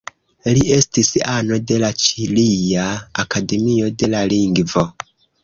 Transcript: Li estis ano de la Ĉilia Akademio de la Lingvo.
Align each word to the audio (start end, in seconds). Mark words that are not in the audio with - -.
Li 0.53 0.61
estis 0.77 1.11
ano 1.33 1.59
de 1.71 1.77
la 1.83 1.89
Ĉilia 2.05 2.87
Akademio 3.25 3.93
de 4.01 4.11
la 4.17 4.25
Lingvo. 4.35 4.87